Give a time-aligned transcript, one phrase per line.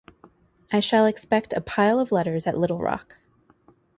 [0.71, 3.17] I shall expect a pile of letters at Little Rock.